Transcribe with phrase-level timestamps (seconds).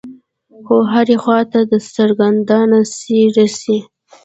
[0.65, 1.57] خو هرې خوا ته
[1.95, 3.77] سرګردانه څي رڅي.